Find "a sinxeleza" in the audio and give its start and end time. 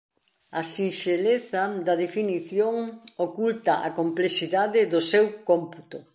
0.59-1.61